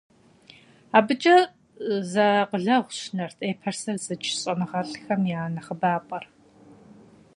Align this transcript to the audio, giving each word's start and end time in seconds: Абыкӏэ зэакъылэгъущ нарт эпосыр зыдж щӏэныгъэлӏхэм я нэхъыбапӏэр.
Абыкӏэ 0.97 1.37
зэакъылэгъущ 2.11 2.99
нарт 3.15 3.39
эпосыр 3.49 3.95
зыдж 4.05 4.27
щӏэныгъэлӏхэм 4.39 5.21
я 5.37 5.41
нэхъыбапӏэр. 5.53 6.25